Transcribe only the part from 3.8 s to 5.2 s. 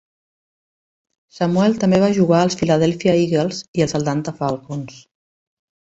i els Atlanta Falcons.